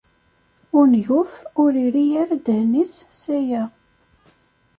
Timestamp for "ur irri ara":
1.63-2.35